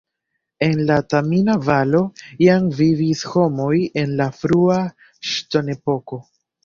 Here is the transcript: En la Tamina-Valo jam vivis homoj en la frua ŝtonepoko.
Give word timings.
En 0.67 0.79
la 0.91 0.95
Tamina-Valo 1.13 2.01
jam 2.45 2.67
vivis 2.79 3.21
homoj 3.35 3.75
en 4.05 4.17
la 4.23 4.31
frua 4.39 4.83
ŝtonepoko. 5.35 6.21